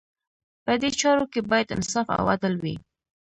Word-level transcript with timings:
په 0.65 0.73
دې 0.81 0.89
چارو 1.01 1.25
کې 1.31 1.41
باید 1.51 1.73
انصاف 1.75 2.07
او 2.17 2.25
عدل 2.33 2.53
وي. 2.63 2.75